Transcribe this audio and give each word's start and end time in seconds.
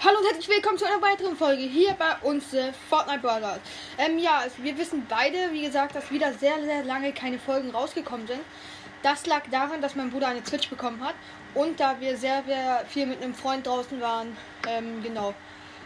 Hallo 0.00 0.18
und 0.18 0.26
herzlich 0.26 0.48
willkommen 0.48 0.78
zu 0.78 0.84
einer 0.84 1.02
weiteren 1.02 1.36
Folge 1.36 1.62
hier 1.62 1.92
bei 1.94 2.14
uns 2.22 2.54
äh, 2.54 2.72
Fortnite 2.88 3.18
Brothers. 3.18 3.58
Ähm, 3.98 4.16
ja, 4.20 4.44
wir 4.58 4.78
wissen 4.78 5.04
beide, 5.08 5.50
wie 5.50 5.62
gesagt, 5.62 5.96
dass 5.96 6.12
wieder 6.12 6.32
sehr, 6.34 6.62
sehr 6.62 6.84
lange 6.84 7.12
keine 7.12 7.36
Folgen 7.40 7.72
rausgekommen 7.72 8.28
sind. 8.28 8.38
Das 9.02 9.26
lag 9.26 9.42
daran, 9.50 9.82
dass 9.82 9.96
mein 9.96 10.12
Bruder 10.12 10.28
eine 10.28 10.46
Switch 10.46 10.70
bekommen 10.70 11.04
hat 11.04 11.16
und 11.52 11.80
da 11.80 11.96
wir 11.98 12.16
sehr, 12.16 12.44
sehr 12.46 12.84
viel 12.88 13.06
mit 13.06 13.20
einem 13.20 13.34
Freund 13.34 13.66
draußen 13.66 14.00
waren. 14.00 14.36
Ähm, 14.68 15.02
genau. 15.02 15.34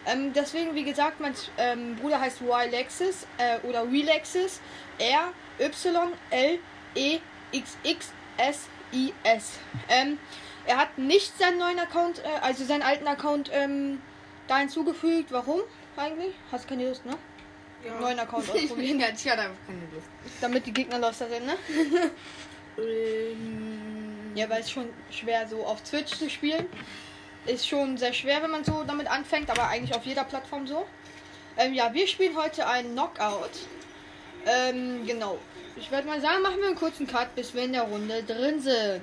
Ähm, 0.05 0.35
deswegen, 0.35 0.75
wie 0.75 0.85
gesagt, 0.85 1.19
mein 1.19 1.35
ähm, 1.57 1.97
Bruder 1.97 2.21
heißt 2.21 2.43
Ylexis 2.43 3.27
äh, 3.39 3.67
oder 3.67 3.85
Relexis. 3.85 4.61
R 4.99 5.33
Y 5.59 6.13
L 6.29 6.59
E 6.95 7.19
X 7.51 7.79
X 7.83 8.13
S 8.37 8.69
I 8.93 9.15
S. 9.23 9.59
Er 10.67 10.77
hat 10.77 10.97
nicht 10.99 11.37
seinen 11.39 11.59
neuen 11.59 11.79
Account, 11.79 12.19
äh, 12.21 12.29
also 12.41 12.65
seinen 12.65 12.83
alten 12.83 13.07
Account 13.07 13.51
ähm, 13.53 14.01
da 14.49 14.59
hinzugefügt. 14.59 15.33
Warum 15.33 15.61
eigentlich? 15.97 16.35
Hast 16.51 16.69
keine 16.69 16.89
Lust, 16.89 17.05
ne? 17.05 17.17
Ja. 17.85 17.99
Neuen 18.01 18.19
Account 18.19 18.45
Ich, 18.55 18.65
ausprobieren. 18.65 19.01
ja, 19.01 19.07
ich 19.15 19.29
hatte 19.29 19.43
einfach 19.43 19.67
keine 19.67 19.81
Lust. 19.93 20.07
Damit 20.41 20.67
die 20.67 20.73
Gegner 20.73 20.99
loster 20.99 21.29
sind, 21.29 21.47
ne? 21.47 21.57
Ähm, 22.79 24.33
Ja, 24.35 24.49
weil 24.49 24.61
es 24.61 24.71
schon 24.71 24.89
schwer 25.11 25.47
so 25.49 25.65
auf 25.67 25.83
Twitch 25.83 26.13
zu 26.17 26.31
spielen. 26.31 26.67
Ist 27.47 27.67
schon 27.67 27.97
sehr 27.99 28.13
schwer, 28.13 28.43
wenn 28.43 28.51
man 28.51 28.65
so 28.65 28.85
damit 28.87 29.11
anfängt, 29.11 29.51
aber 29.51 29.69
eigentlich 29.69 29.95
auf 29.97 30.05
jeder 30.07 30.25
Plattform 30.25 30.67
so. 30.67 30.87
Ähm, 31.57 31.75
ja, 31.75 31.93
wir 31.93 32.07
spielen 32.07 32.37
heute 32.37 32.67
ein 32.67 32.93
Knockout. 32.93 33.51
Ähm, 34.47 35.05
genau. 35.07 35.39
Ich 35.77 35.91
werde 35.91 36.07
mal 36.07 36.21
sagen, 36.21 36.43
machen 36.43 36.59
wir 36.61 36.69
einen 36.69 36.77
kurzen 36.77 37.07
Cut, 37.07 37.35
bis 37.35 37.53
wir 37.53 37.65
in 37.65 37.73
der 37.73 37.83
Runde 37.83 38.23
drin 38.23 38.61
sind. 38.61 39.03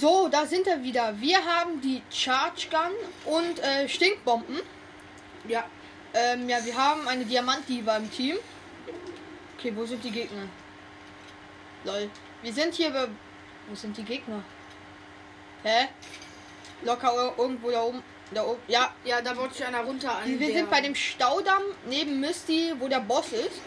So, 0.00 0.28
da 0.28 0.46
sind 0.46 0.64
wir 0.66 0.82
wieder. 0.82 1.14
Wir 1.20 1.44
haben 1.44 1.80
die 1.80 2.02
Charge 2.10 2.68
Gun 2.70 3.34
und 3.34 3.58
äh, 3.58 3.88
Stinkbomben. 3.88 4.60
ja. 5.48 5.64
Ähm, 6.12 6.48
ja, 6.48 6.64
wir 6.64 6.76
haben 6.76 7.06
eine 7.06 7.24
Diamant-Diva 7.24 7.96
im 7.98 8.10
Team. 8.10 8.36
Okay, 9.56 9.72
wo 9.76 9.84
sind 9.86 10.02
die 10.02 10.10
Gegner? 10.10 10.42
Lol. 11.84 12.10
Wir 12.42 12.52
sind 12.52 12.74
hier 12.74 12.90
bei... 12.90 13.06
Wo 13.68 13.76
sind 13.76 13.96
die 13.96 14.02
Gegner? 14.02 14.42
Hä? 15.62 15.86
Locker 16.82 17.12
ir- 17.12 17.34
irgendwo 17.38 17.70
da 17.70 17.82
oben. 17.82 18.02
Da 18.34 18.42
oben. 18.44 18.58
Ja, 18.66 18.92
Ja, 19.04 19.20
da 19.20 19.36
wollte 19.36 19.54
ich 19.56 19.64
einer 19.64 19.82
runter 19.82 20.16
an. 20.16 20.36
wir 20.40 20.52
sind 20.52 20.68
bei 20.68 20.80
dem 20.80 20.96
Staudamm 20.96 21.62
neben 21.86 22.18
Misty, 22.18 22.72
wo 22.80 22.88
der 22.88 23.00
Boss 23.00 23.28
ist. 23.32 23.60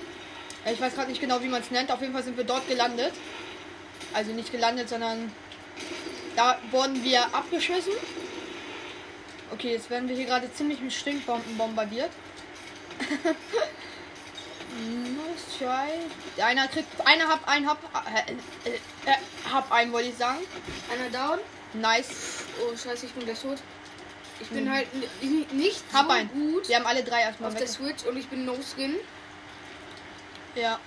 Ich 0.69 0.81
weiß 0.81 0.95
gerade 0.95 1.09
nicht 1.11 1.21
genau, 1.21 1.41
wie 1.41 1.47
man 1.47 1.61
es 1.61 1.71
nennt. 1.71 1.91
Auf 1.93 2.01
jeden 2.01 2.11
Fall 2.11 2.23
sind 2.23 2.35
wir 2.35 2.43
dort 2.43 2.67
gelandet. 2.67 3.13
Also 4.13 4.31
nicht 4.33 4.51
gelandet, 4.51 4.89
sondern 4.89 5.31
da 6.35 6.57
wurden 6.71 7.03
wir 7.03 7.23
abgeschossen. 7.33 7.93
Okay, 9.51 9.71
jetzt 9.73 9.89
werden 9.89 10.09
wir 10.09 10.15
hier 10.15 10.25
gerade 10.25 10.51
ziemlich 10.53 10.79
mit 10.79 10.91
Stinkbomben 10.93 11.57
bombardiert. 11.57 12.09
nice 15.15 15.57
try. 15.57 16.41
Einer 16.43 16.67
kriegt, 16.67 16.87
einer 17.05 17.27
hab, 17.27 17.47
ein 17.47 17.67
hab, 17.67 17.77
äh, 18.07 18.31
äh, 18.69 18.73
äh, 19.05 19.15
hab 19.51 19.71
einen, 19.71 19.91
wollte 19.93 20.09
ich 20.09 20.17
sagen. 20.17 20.39
Einer 20.91 21.09
down. 21.09 21.39
Nice. 21.73 22.45
Oh, 22.61 22.75
scheiße, 22.75 23.05
ich 23.07 23.11
bin 23.13 23.25
gleich 23.25 23.39
tot. 23.41 23.59
Ich 24.39 24.49
bin 24.49 24.65
Hm. 24.65 24.73
halt 24.73 24.87
nicht 25.53 25.83
Hab 25.93 26.05
so 26.07 26.11
einen. 26.11 26.29
gut 26.29 26.67
Wir 26.67 26.75
haben 26.77 26.85
alle 26.87 27.03
drei 27.03 27.21
erstmal 27.21 27.49
auf 27.49 27.55
weg. 27.55 27.61
der 27.65 27.69
Switch 27.69 28.03
und 28.05 28.17
ich 28.17 28.27
bin 28.27 28.45
No 28.45 28.55
Skin. 28.75 28.95
Ja. 30.55 30.79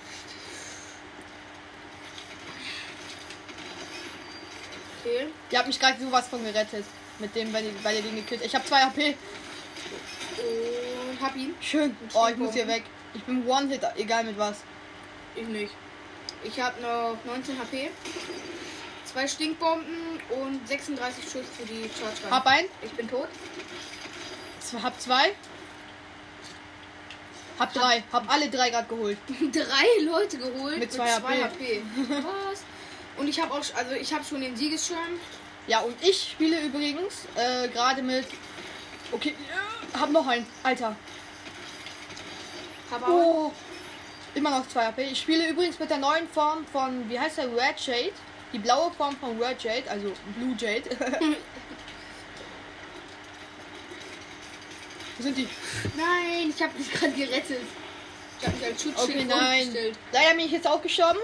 Okay. 5.07 5.29
Ihr 5.51 5.59
habt 5.59 5.69
mich 5.69 5.79
gerade 5.79 6.01
sowas 6.01 6.27
von 6.29 6.43
gerettet. 6.45 6.85
Mit 7.19 7.35
dem, 7.35 7.53
weil 7.53 7.65
ihr, 7.65 7.73
weil 7.83 7.97
ihr 7.97 8.03
den 8.03 8.17
gekillt 8.17 8.45
Ich 8.45 8.55
habe 8.55 8.65
2 8.65 8.77
HP. 8.81 9.17
Und 11.11 11.21
hab 11.21 11.37
ihn. 11.37 11.55
Schön. 11.61 11.97
Oh, 12.13 12.27
ich 12.31 12.37
muss 12.37 12.53
hier 12.53 12.67
weg. 12.67 12.83
Ich 13.15 13.23
bin 13.23 13.47
One-Hit, 13.47 13.81
egal 13.97 14.25
mit 14.25 14.37
was. 14.37 14.59
Ich 15.35 15.47
nicht. 15.47 15.73
Ich 16.45 16.61
habe 16.61 16.81
noch 16.83 17.17
19 17.25 17.59
HP. 17.59 17.91
Zwei 19.05 19.27
Stinkbomben 19.27 20.21
und 20.43 20.67
36 20.69 21.25
Schuss 21.25 21.47
für 21.57 21.65
die 21.65 21.89
Charge 21.99 22.21
Gun. 22.23 22.31
Hab 22.31 22.47
ein. 22.47 22.65
Ich 22.83 22.93
bin 22.93 23.09
tot. 23.09 23.29
Z- 24.61 24.83
Hab 24.83 25.01
zwei. 25.01 25.33
Hab 27.59 27.73
drei. 27.73 28.03
Hab 28.13 28.31
alle 28.31 28.51
drei 28.51 28.69
gerade 28.69 28.89
geholt. 28.89 29.17
drei 29.53 30.05
Leute 30.05 30.37
geholt 30.37 30.79
Mit 30.79 30.93
zwei 30.93 31.09
HP. 31.09 31.83
Was? 32.09 32.65
Und 33.17 33.29
ich 33.29 33.41
habe 33.41 33.53
auch, 33.53 33.63
also 33.75 33.95
ich 33.99 34.13
habe 34.13 34.25
schon 34.25 34.41
den 34.41 34.57
Siegesschirm. 34.57 35.21
Ja, 35.67 35.81
und 35.81 35.95
ich 36.03 36.31
spiele 36.33 36.61
übrigens 36.61 37.27
äh, 37.35 37.69
gerade 37.69 38.03
mit. 38.03 38.27
Okay, 39.13 39.35
ja, 39.49 40.01
hab 40.01 40.11
noch 40.11 40.27
einen. 40.27 40.47
Alter. 40.63 40.97
Auch. 42.91 43.09
Oh. 43.09 43.53
Immer 44.35 44.51
noch 44.51 44.69
2 44.69 44.87
HP. 44.87 45.05
Ich 45.05 45.21
spiele 45.21 45.49
übrigens 45.49 45.79
mit 45.79 45.89
der 45.89 45.97
neuen 45.97 46.29
Form 46.29 46.67
von, 46.67 47.09
wie 47.09 47.19
heißt 47.19 47.39
der, 47.39 47.47
Red 47.47 47.81
Jade. 47.81 48.13
Die 48.53 48.59
blaue 48.59 48.93
Form 48.93 49.17
von 49.17 49.43
Red 49.43 49.63
Jade, 49.63 49.91
also 49.91 50.13
Blue 50.37 50.55
Jade. 50.59 50.91
Wo 55.17 55.23
sind 55.23 55.39
die? 55.39 55.49
Nein, 55.97 56.53
ich 56.55 56.63
habe 56.63 56.79
mich 56.79 56.93
gerade 56.93 57.13
gerettet. 57.13 57.63
Ich 58.39 58.47
habe 58.47 58.57
mich 58.59 58.67
als 58.67 58.83
Schutzschild 58.83 59.17
Okay, 59.17 59.25
nein. 59.25 59.75
Leider 60.13 60.35
bin 60.37 60.45
ich 60.45 60.53
jetzt 60.53 60.69
auch 60.69 60.83
gestorben. 60.83 61.19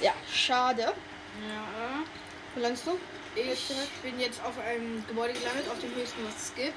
Ja, 0.00 0.12
schade. 0.32 0.82
Ja. 0.82 2.02
Wo 2.54 2.60
landest 2.60 2.86
du? 2.86 2.98
Ich 3.36 3.70
bin 4.02 4.18
jetzt 4.18 4.42
auf 4.42 4.58
einem 4.58 5.04
Gebäude 5.06 5.34
gelandet, 5.34 5.68
auf 5.70 5.78
dem 5.78 5.94
höchsten, 5.94 6.24
was 6.26 6.48
es 6.48 6.54
gibt. 6.54 6.74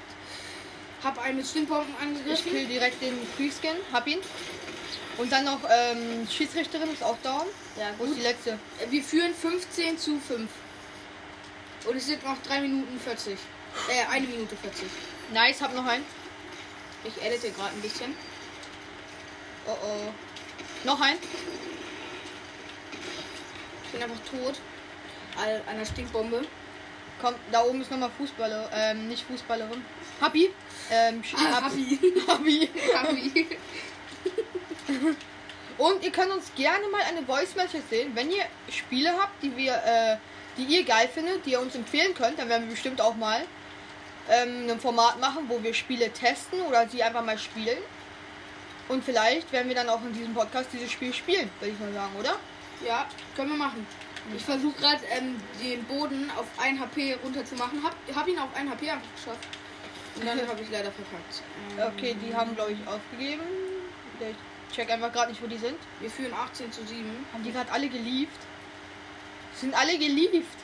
Hab 1.02 1.18
einen 1.20 1.36
mit 1.38 1.46
Stinkbomben 1.46 1.92
Ich 1.98 2.02
angegriffen. 2.02 2.50
kill 2.52 2.66
direkt 2.66 3.02
den 3.02 3.14
Freeskin, 3.36 3.76
hab 3.92 4.06
ihn. 4.06 4.20
Und 5.18 5.30
dann 5.30 5.44
noch 5.44 5.60
ähm, 5.68 6.26
Schiedsrichterin 6.30 6.92
ist 6.92 7.02
auch 7.02 7.16
down. 7.22 7.46
Ja, 7.76 7.90
Wo 7.98 8.04
ist 8.04 8.10
gut. 8.10 8.18
die 8.18 8.22
letzte? 8.22 8.58
Wir 8.90 9.02
führen 9.02 9.34
15 9.34 9.98
zu 9.98 10.18
5. 10.18 10.48
Und 11.86 11.96
es 11.96 12.06
sind 12.06 12.24
noch 12.24 12.40
3 12.42 12.60
Minuten 12.62 12.98
40. 12.98 13.36
Äh, 13.88 14.12
1 14.12 14.28
Minute 14.28 14.56
40. 14.56 14.84
Nice, 15.32 15.60
hab 15.60 15.74
noch 15.74 15.84
einen. 15.84 16.04
Ich 17.04 17.22
edite 17.22 17.50
gerade 17.50 17.70
ein 17.74 17.80
bisschen. 17.82 18.14
Oh 19.66 19.76
oh. 19.82 20.12
Noch 20.84 21.00
ein. 21.00 21.16
Ich 23.94 24.00
bin 24.00 24.10
einfach 24.10 24.24
tot. 24.28 24.54
An 25.36 25.68
einer 25.68 25.86
Stinkbombe. 25.86 26.42
Komm, 27.20 27.34
da 27.52 27.62
oben 27.62 27.80
ist 27.80 27.92
nochmal 27.92 28.10
Fußballer. 28.18 28.68
Ähm, 28.74 29.06
nicht 29.08 29.24
Fußballerin. 29.24 29.84
Happy. 30.20 30.50
Ähm, 30.90 31.22
Happy. 31.22 31.98
Happy. 32.26 32.70
Happy. 32.92 33.46
Und 35.78 36.02
ihr 36.02 36.10
könnt 36.10 36.32
uns 36.32 36.52
gerne 36.56 36.88
mal 36.88 37.02
eine 37.08 37.24
Voice 37.24 37.54
Message 37.54 37.84
sehen, 37.88 38.12
wenn 38.14 38.30
ihr 38.30 38.44
Spiele 38.68 39.12
habt, 39.16 39.40
die 39.42 39.56
wir, 39.56 39.74
äh, 39.74 40.16
die 40.56 40.64
ihr 40.64 40.84
geil 40.84 41.08
findet, 41.12 41.46
die 41.46 41.52
ihr 41.52 41.60
uns 41.60 41.74
empfehlen 41.74 42.14
könnt, 42.14 42.38
dann 42.38 42.48
werden 42.48 42.64
wir 42.64 42.72
bestimmt 42.72 43.00
auch 43.00 43.14
mal 43.14 43.42
ähm, 44.28 44.68
ein 44.70 44.80
Format 44.80 45.20
machen, 45.20 45.44
wo 45.48 45.62
wir 45.62 45.72
Spiele 45.72 46.10
testen 46.10 46.60
oder 46.62 46.88
sie 46.88 47.02
einfach 47.02 47.24
mal 47.24 47.38
spielen. 47.38 47.78
Und 48.88 49.04
vielleicht 49.04 49.52
werden 49.52 49.68
wir 49.68 49.76
dann 49.76 49.88
auch 49.88 50.02
in 50.02 50.12
diesem 50.12 50.34
Podcast 50.34 50.70
dieses 50.72 50.90
Spiel 50.90 51.12
spielen, 51.14 51.48
würde 51.60 51.74
ich 51.74 51.80
mal 51.80 51.92
sagen, 51.92 52.16
oder? 52.18 52.38
Ja, 52.86 53.06
können 53.34 53.50
wir 53.50 53.56
machen. 53.56 53.86
Ich 54.36 54.42
versuche 54.42 54.78
gerade 54.80 55.04
ähm, 55.10 55.36
den 55.62 55.84
Boden 55.84 56.30
auf 56.36 56.46
1 56.58 56.80
HP 56.80 57.14
runter 57.22 57.44
zu 57.44 57.54
machen. 57.56 57.82
Hab, 57.82 57.94
hab 58.14 58.28
ihn 58.28 58.38
auf 58.38 58.54
1 58.54 58.70
HP 58.70 58.90
einfach 58.90 59.14
geschafft. 59.14 59.48
Und 60.16 60.26
dann 60.26 60.46
habe 60.46 60.60
ich 60.62 60.70
leider 60.70 60.90
verkackt. 60.92 61.42
Ähm, 61.78 61.92
Okay, 61.94 62.16
die 62.22 62.34
haben, 62.34 62.54
glaube 62.54 62.72
ich, 62.72 62.88
aufgegeben. 62.88 63.42
Ich 64.20 64.74
check 64.74 64.90
einfach 64.90 65.12
gerade 65.12 65.30
nicht, 65.30 65.42
wo 65.42 65.46
die 65.46 65.58
sind. 65.58 65.76
Wir 66.00 66.10
führen 66.10 66.32
18 66.32 66.72
zu 66.72 66.84
7. 66.84 67.26
Haben 67.32 67.44
die 67.44 67.52
gerade 67.52 67.70
alle 67.72 67.88
gelieft? 67.88 68.38
Sind 69.54 69.74
alle 69.74 69.98
gelieft? 69.98 70.58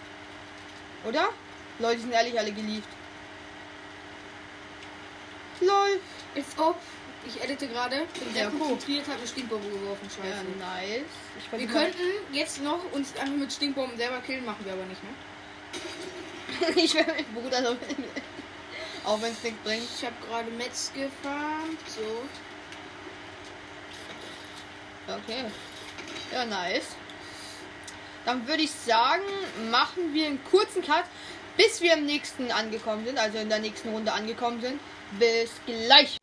Oder? 1.04 1.28
Leute, 1.78 1.96
die 1.96 2.02
sind 2.02 2.12
ehrlich 2.12 2.38
alle 2.38 2.52
gelieft. 2.52 2.88
Lol. 5.60 6.00
Ist 6.34 6.58
ob. 6.58 6.78
Ich 7.26 7.42
edite 7.42 7.68
gerade. 7.68 8.06
Bin 8.18 8.32
sehr 8.32 8.44
Ja, 8.44 8.50
konzentriert, 8.50 9.06
habe 9.06 9.18
eine 9.18 9.26
Stinkbombe 9.26 9.68
geworfen. 9.68 10.08
Ja, 10.18 10.30
Scheiße. 10.30 10.44
nice. 10.58 11.04
Ich 11.38 11.60
Wir 11.60 11.66
könnten 11.66 12.02
jetzt 12.32 12.62
noch 12.62 12.80
uns 12.92 13.14
einfach 13.16 13.36
mit 13.36 13.52
Stinkbomben 13.52 13.96
selber 13.96 14.20
killen, 14.20 14.44
machen 14.44 14.64
wir 14.64 14.72
aber 14.72 14.84
nicht, 14.86 15.02
ne? 15.02 15.10
ich 16.76 16.94
werde 16.94 17.12
mit 17.12 17.34
Bruder 17.34 17.62
so 17.62 17.76
Auch 19.04 19.20
wenn 19.22 19.32
es 19.32 19.42
nichts 19.42 19.58
bringt. 19.62 19.82
Ich 19.98 20.04
habe 20.04 20.14
gerade 20.28 20.50
Metz 20.52 20.92
gefahren. 20.94 21.76
So. 21.86 22.22
Okay. 25.12 25.44
Ja, 26.32 26.44
nice. 26.44 26.96
Dann 28.24 28.46
würde 28.46 28.62
ich 28.62 28.70
sagen, 28.70 29.22
machen 29.70 30.12
wir 30.12 30.26
einen 30.26 30.44
kurzen 30.44 30.82
Cut, 30.82 31.04
bis 31.56 31.80
wir 31.80 31.94
im 31.94 32.06
nächsten 32.06 32.50
angekommen 32.52 33.04
sind, 33.06 33.18
also 33.18 33.38
in 33.38 33.48
der 33.48 33.58
nächsten 33.58 33.88
Runde 33.90 34.12
angekommen 34.12 34.60
sind. 34.60 34.80
Bis 35.18 35.50
gleich. 35.66 36.16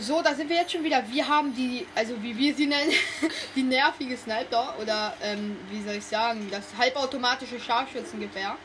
So, 0.00 0.22
da 0.22 0.34
sind 0.34 0.48
wir 0.48 0.56
jetzt 0.56 0.72
schon 0.72 0.84
wieder. 0.84 1.02
Wir 1.10 1.28
haben 1.28 1.54
die, 1.54 1.86
also 1.94 2.20
wie 2.22 2.36
wir 2.36 2.54
sie 2.54 2.66
nennen, 2.66 2.92
die 3.56 3.62
nervige 3.62 4.16
Sniper 4.16 4.74
oder 4.80 5.14
ähm, 5.22 5.56
wie 5.70 5.82
soll 5.82 5.96
ich 5.96 6.04
sagen, 6.04 6.48
das 6.50 6.64
halbautomatische 6.78 7.60
Scharfschützengewehr. 7.60 8.56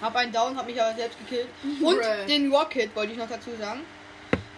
Hab 0.00 0.16
einen 0.16 0.32
Down, 0.32 0.56
hab 0.56 0.66
mich 0.66 0.82
aber 0.82 0.96
selbst 0.96 1.16
gekillt. 1.20 1.46
Und 1.80 2.00
Bruh. 2.00 2.26
den 2.26 2.52
Rocket 2.52 2.94
wollte 2.96 3.12
ich 3.12 3.18
noch 3.18 3.28
dazu 3.28 3.50
sagen. 3.56 3.82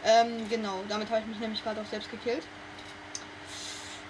Ähm, 0.02 0.49
genau, 0.49 0.82
damit 0.88 1.11
habe 1.11 1.20
ich 1.20 1.26
mich 1.26 1.38
nämlich 1.38 1.62
gerade 1.62 1.82
auch 1.82 1.87
selbst 1.87 2.11
gekillt. 2.11 2.43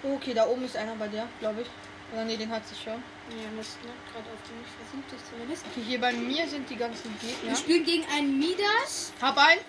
Okay, 0.01 0.33
da 0.33 0.47
oben 0.47 0.63
ist 0.63 0.77
einer 0.77 0.95
bei 0.95 1.09
dir, 1.09 1.27
glaube 1.41 1.61
ich. 1.61 1.67
Oder 2.13 2.25
nee, 2.25 2.37
den 2.37 2.49
hat 2.51 2.67
sich 2.67 2.77
schon. 2.81 2.93
Ja, 2.93 3.49
das 3.57 3.77
knappt 3.81 4.13
gerade 4.13 4.29
auf 4.29 4.51
mich. 4.51 4.67
Versucht 4.89 5.13
es 5.21 5.29
zumindest. 5.29 5.65
Okay, 5.71 5.81
hier 5.87 5.99
bei 5.99 6.13
mir 6.13 6.47
sind 6.47 6.69
die 6.69 6.75
ganzen 6.75 7.13
Gegner. 7.19 7.49
Wir 7.49 7.55
spielen 7.55 7.83
gegen 7.83 8.05
einen 8.15 8.39
Midas, 8.39 9.11
Hab 9.21 9.37
einen 9.37 9.61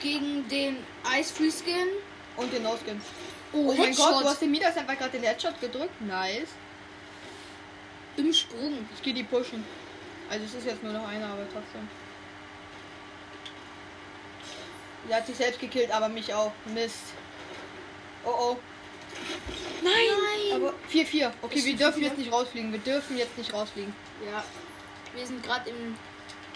gegen 0.00 0.48
den 0.48 0.76
Ice 1.18 1.32
Free 1.34 1.50
Skin. 1.50 1.88
und 2.36 2.52
den 2.52 2.62
No-Skin. 2.62 3.00
Oh, 3.52 3.58
Oh 3.70 3.74
mein 3.76 3.94
Gott, 3.94 4.22
du 4.22 4.28
hast 4.28 4.40
den 4.42 4.50
Midas 4.50 4.76
einfach 4.76 4.96
gerade 4.96 5.10
den 5.12 5.22
Headshot 5.24 5.60
gedrückt. 5.60 6.00
Nice. 6.00 6.48
im 8.16 8.32
Sprung. 8.32 8.88
Ich 8.94 9.02
gehe 9.02 9.12
die 9.14 9.24
pushen. 9.24 9.64
Also 10.30 10.44
es 10.44 10.54
ist 10.54 10.66
jetzt 10.66 10.82
nur 10.82 10.92
noch 10.92 11.06
einer, 11.06 11.26
aber 11.26 11.42
trotzdem. 11.52 11.88
Der 15.08 15.16
hat 15.18 15.26
sich 15.26 15.36
selbst 15.36 15.60
gekillt, 15.60 15.90
aber 15.90 16.08
mich 16.08 16.32
auch. 16.34 16.52
Mist. 16.74 16.98
Oh 18.24 18.30
oh. 18.52 18.56
Nein! 19.82 20.54
Aber 20.54 20.74
4-4. 20.92 21.30
Okay, 21.42 21.64
wir 21.64 21.76
dürfen 21.76 22.02
jetzt 22.02 22.18
nicht 22.18 22.32
rausfliegen. 22.32 22.72
Wir 22.72 22.80
dürfen 22.80 23.16
jetzt 23.16 23.36
nicht 23.36 23.52
rausfliegen. 23.52 23.94
Ja, 24.24 24.44
wir 25.14 25.26
sind 25.26 25.42
gerade 25.42 25.70
im, 25.70 25.96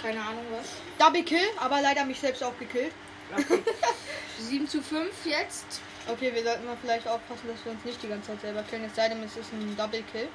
keine 0.00 0.20
Ahnung 0.20 0.44
was. 0.50 0.68
Double 0.98 1.22
Kill, 1.22 1.46
aber 1.58 1.80
leider 1.80 2.04
mich 2.04 2.20
selbst 2.20 2.42
auch 2.42 2.56
gekillt. 2.58 2.92
Okay. 3.32 3.62
7 4.38 4.66
zu 4.68 4.82
5 4.82 5.10
jetzt. 5.26 5.80
Okay, 6.08 6.34
wir 6.34 6.42
sollten 6.42 6.64
mal 6.66 6.76
vielleicht 6.80 7.06
aufpassen, 7.06 7.48
dass 7.48 7.64
wir 7.64 7.72
uns 7.72 7.84
nicht 7.84 8.02
die 8.02 8.08
ganze 8.08 8.28
Zeit 8.28 8.40
selber 8.40 8.62
killen. 8.62 8.84
Es 8.84 8.96
sei 8.96 9.08
denn, 9.08 9.22
es 9.22 9.36
ist 9.36 9.52
ein 9.52 9.76
Double 9.76 10.02
Kill. 10.12 10.28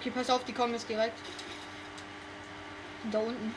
Okay, 0.00 0.10
pass 0.10 0.30
auf, 0.30 0.44
die 0.44 0.52
kommen 0.52 0.72
jetzt 0.72 0.88
direkt. 0.88 1.18
Da 3.12 3.18
unten. 3.18 3.54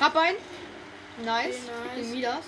Hab 0.00 0.16
ein. 0.16 0.34
Nice. 1.24 1.56
Okay, 1.56 1.96
nice. 1.96 1.96
Den 1.96 2.10
Midas. 2.10 2.44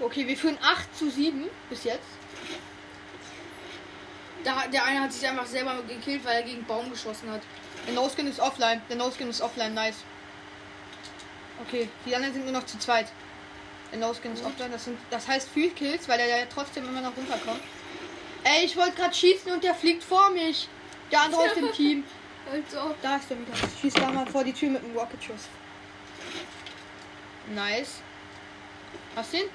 Okay, 0.00 0.26
wir 0.26 0.36
führen 0.36 0.58
8 0.62 0.96
zu 0.96 1.10
7 1.10 1.48
bis 1.70 1.84
jetzt. 1.84 2.08
Da, 4.44 4.66
der 4.68 4.84
eine 4.84 5.00
hat 5.00 5.12
sich 5.12 5.26
einfach 5.26 5.46
selber 5.46 5.82
gekillt, 5.88 6.24
weil 6.24 6.36
er 6.36 6.42
gegen 6.42 6.64
Baum 6.64 6.90
geschossen 6.90 7.30
hat. 7.30 7.42
Der 7.86 7.94
No-Skin 7.94 8.26
ist 8.26 8.38
offline. 8.40 8.82
Der 8.88 8.96
No-Skin 8.96 9.28
ist 9.30 9.40
offline. 9.40 9.74
Nice. 9.74 9.96
Okay, 11.66 11.88
die 12.04 12.14
anderen 12.14 12.34
sind 12.34 12.44
nur 12.44 12.52
noch 12.52 12.66
zu 12.66 12.78
zweit. 12.78 13.08
Der 13.90 13.98
No-Skin 13.98 14.34
ist 14.34 14.44
offline. 14.44 14.70
Das, 14.70 14.84
sind, 14.84 14.98
das 15.10 15.26
heißt 15.26 15.48
viel 15.48 15.70
Kills, 15.70 16.08
weil 16.08 16.20
er 16.20 16.28
ja 16.28 16.46
trotzdem 16.52 16.86
immer 16.86 17.00
noch 17.00 17.16
runterkommt. 17.16 17.60
Ey, 18.44 18.64
ich 18.64 18.76
wollte 18.76 18.96
gerade 18.96 19.14
schießen 19.14 19.50
und 19.50 19.64
der 19.64 19.74
fliegt 19.74 20.04
vor 20.04 20.30
mich. 20.30 20.68
Der 21.10 21.22
andere 21.22 21.40
aus 21.40 21.54
dem 21.54 21.72
Team. 21.76 22.04
Also. 22.50 22.94
Da 23.02 23.16
ist 23.16 23.30
er 23.30 23.40
wieder. 23.40 23.52
Schieß 23.80 23.94
da 23.94 24.10
mal 24.10 24.26
vor 24.26 24.44
die 24.44 24.52
Tür 24.52 24.70
mit 24.70 24.82
dem 24.82 24.96
Rocket-Schuss. 24.96 25.48
Nice. 27.54 28.00
Hast 29.16 29.32
du 29.32 29.38
ihn? 29.38 29.48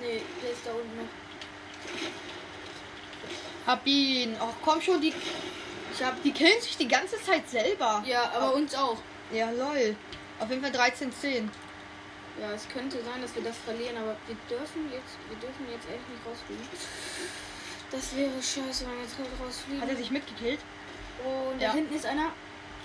Nee, 0.00 0.22
der 0.42 0.50
ist 0.50 0.66
da 0.66 0.72
unten 0.72 0.96
noch. 0.96 1.08
Hab 3.66 3.86
ihn. 3.86 4.36
Ach 4.40 4.54
komm 4.64 4.80
schon, 4.80 5.00
die. 5.00 5.12
Ich 5.92 6.02
hab, 6.02 6.22
die 6.22 6.32
killen 6.32 6.60
sich 6.60 6.76
die 6.76 6.88
ganze 6.88 7.20
Zeit 7.22 7.48
selber. 7.48 8.02
Ja, 8.06 8.30
aber 8.34 8.54
uns 8.54 8.74
auch. 8.74 8.98
Ja, 9.32 9.50
lol. 9.50 9.96
Auf 10.38 10.50
jeden 10.50 10.62
Fall 10.62 10.70
13-10. 10.72 11.48
Ja, 12.38 12.52
es 12.54 12.68
könnte 12.68 13.02
sein, 13.02 13.22
dass 13.22 13.34
wir 13.34 13.42
das 13.42 13.56
verlieren, 13.64 13.96
aber 13.96 14.14
wir 14.26 14.36
dürfen 14.50 14.92
jetzt, 14.92 15.16
wir 15.28 15.38
dürfen 15.38 15.66
jetzt 15.70 15.88
echt 15.88 16.06
nicht 16.10 16.20
rausfliegen. 16.26 16.66
Das 17.90 18.14
wäre 18.14 18.30
scheiße, 18.42 18.84
wenn 18.86 18.96
wir 18.96 19.02
jetzt 19.04 19.16
rausfliegen. 19.42 19.80
Hat 19.80 19.88
er 19.88 19.96
sich 19.96 20.10
mitgekillt? 20.10 20.60
Oh, 21.24 21.50
und 21.52 21.60
Ja. 21.60 21.68
da 21.68 21.74
hinten 21.74 21.94
ist 21.94 22.04
einer. 22.04 22.32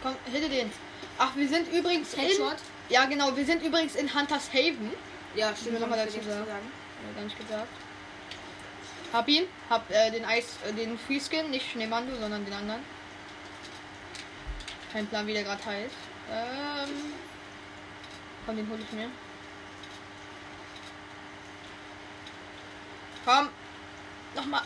Komm, 0.02 0.16
hitte 0.32 0.48
den. 0.48 0.72
Ach, 1.18 1.36
wir 1.36 1.48
sind 1.50 1.72
übrigens 1.74 2.14
in. 2.14 2.30
Ja, 2.90 3.06
genau, 3.06 3.36
wir 3.36 3.46
sind 3.46 3.62
übrigens 3.62 3.96
in 3.96 4.14
Hunters 4.14 4.50
Haven. 4.54 4.92
Ja, 5.36 5.54
stimmt, 5.56 5.80
noch 5.80 5.88
mal 5.88 6.00
hab 6.00 6.08
ich 6.08 6.16
dazu 6.16 6.26
vergessen 6.26 6.48
sagen. 6.48 6.72
Ich 7.10 7.16
gar 7.16 7.24
nicht 7.24 7.38
gesagt. 7.40 7.68
Hab 9.14 9.28
ihn. 9.28 9.46
Hab 9.70 9.90
äh, 9.90 10.12
den 10.12 10.26
Eis, 10.26 10.58
äh, 10.68 10.74
den 10.74 10.98
Freeskin, 10.98 11.50
nicht 11.50 11.70
Schneemandu, 11.72 12.16
sondern 12.16 12.46
den 12.46 12.54
anderen. 12.54 12.82
Kein 14.92 15.08
Plan, 15.08 15.28
wie 15.28 15.34
der 15.34 15.44
gerade 15.44 15.66
heißt. 15.66 15.96
Ähm. 16.32 17.14
Komm, 18.46 18.56
den 18.58 18.70
hol 18.70 18.80
ich 18.80 18.92
mir. 18.92 19.10
Komm. 23.26 23.50
Nochmal. 24.36 24.64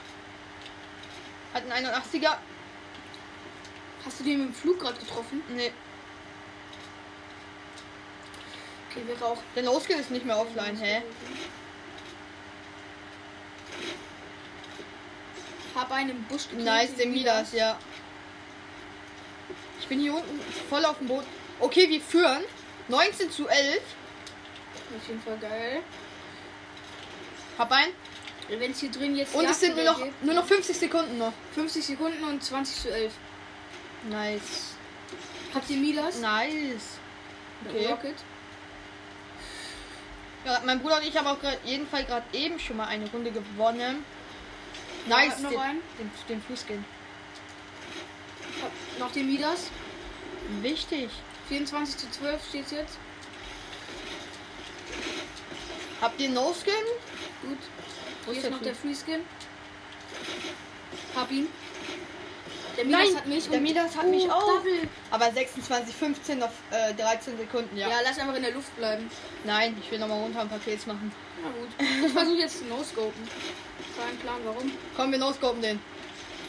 Hat 1.53 1.63
einen 1.71 1.87
81er. 1.87 2.37
Hast 4.05 4.19
du 4.19 4.23
den 4.23 4.39
dem 4.39 4.53
Flug 4.53 4.79
gerade 4.79 4.99
getroffen? 4.99 5.41
Nee, 5.49 5.71
Okay, 8.95 9.07
wäre 9.07 9.25
auch. 9.25 9.37
der 9.55 9.63
No-Skin 9.63 9.99
ist 9.99 10.09
nicht 10.09 10.25
mehr 10.25 10.39
offline, 10.39 10.77
hä? 10.77 11.01
Hab 15.75 15.91
einen 15.91 16.11
im 16.11 16.23
Busch 16.23 16.43
gekillt. 16.43 16.65
Nice, 16.65 16.95
den 16.95 17.11
Midas, 17.11 17.51
ja. 17.51 17.77
Ich 19.79 19.87
bin 19.87 19.99
hier 19.99 20.15
unten 20.15 20.39
voll 20.69 20.85
auf 20.85 20.97
dem 20.97 21.07
Boot. 21.07 21.25
Okay, 21.59 21.89
wir 21.89 22.01
führen 22.01 22.43
19 22.87 23.29
zu 23.29 23.47
11. 23.47 23.81
Auf 24.97 25.07
jeden 25.07 25.21
Fall 25.21 25.37
geil. 25.37 25.81
Hab 27.57 27.71
ein. 27.71 27.89
Wenn 28.47 28.71
es 28.71 28.79
hier 28.79 28.91
drin 28.91 29.15
jetzt. 29.15 29.33
Und 29.35 29.45
es 29.45 29.59
sind 29.59 29.75
nur 29.75 29.85
noch, 29.85 30.01
gibt, 30.01 30.23
nur 30.23 30.35
noch 30.35 30.45
50 30.45 30.77
Sekunden 30.77 31.17
noch. 31.17 31.33
50 31.55 31.85
Sekunden 31.85 32.23
und 32.23 32.43
20 32.43 32.81
zu 32.81 32.91
11. 32.91 33.13
Nice. 34.03 34.75
Habt 35.53 35.69
ihr 35.69 35.77
Midas? 35.77 36.19
Nice. 36.19 36.99
Okay. 37.67 37.87
Rocket? 37.87 38.15
Ja, 40.45 40.61
mein 40.63 40.79
Bruder 40.79 40.97
und 40.97 41.07
ich 41.07 41.17
haben 41.17 41.25
auch 41.25 41.39
grad, 41.39 41.57
jeden 41.63 41.87
Fall 41.87 42.05
gerade 42.05 42.25
eben 42.33 42.59
schon 42.59 42.77
mal 42.77 42.87
eine 42.87 43.09
Runde 43.09 43.31
gewonnen. 43.31 44.05
Nice. 45.07 45.39
noch 45.39 45.49
den, 45.51 45.59
einen. 45.59 45.81
den, 45.99 46.11
den. 46.29 46.85
Hab 48.61 48.71
noch 48.99 49.11
den 49.11 49.27
Midas. 49.27 49.69
Wichtig. 50.61 51.09
24 51.49 51.97
zu 51.97 52.09
12 52.11 52.47
steht 52.49 52.71
jetzt. 52.71 52.97
Habt 56.01 56.19
ihr 56.19 56.29
No-Skin? 56.29 56.73
Gut. 57.41 57.57
Wo 58.25 58.31
Hier 58.31 58.41
ist 58.41 58.49
noch 58.49 58.57
Free? 58.57 58.65
der 58.65 58.75
Freeskin. 58.75 59.21
Hab 61.15 61.31
ihn. 61.31 61.47
Der 62.77 62.85
Midas 62.85 63.01
Nein, 63.07 63.15
hat 63.15 63.25
mich. 63.27 63.49
der 63.49 63.61
Midas 63.61 63.95
hat 63.95 64.05
Oh, 64.05 64.09
mich 64.09 64.29
auch. 64.29 64.57
Double. 64.57 64.89
Aber 65.11 65.31
26, 65.31 65.95
15 65.95 66.43
auf 66.43 66.51
äh, 66.71 66.93
13 66.93 67.37
Sekunden, 67.37 67.77
ja. 67.77 67.87
Ja. 67.87 67.95
lass 68.03 68.19
einfach 68.19 68.35
in 68.35 68.43
der 68.43 68.51
Luft 68.51 68.75
bleiben. 68.75 69.09
Nein, 69.45 69.77
ich 69.81 69.89
will 69.91 69.99
nochmal 69.99 70.19
runter 70.19 70.41
ein 70.41 70.49
paar 70.49 70.59
Kills 70.59 70.85
machen. 70.85 71.11
Na 71.41 71.49
gut. 71.49 71.69
Ich 72.05 72.11
versuche 72.11 72.37
jetzt 72.37 72.59
zu 72.59 72.65
no-scopen. 72.65 73.27
Kein 73.95 74.17
Plan, 74.17 74.41
warum. 74.43 74.71
Komm, 74.95 75.11
wir 75.11 75.19
no-scopen 75.19 75.61
den. 75.61 75.79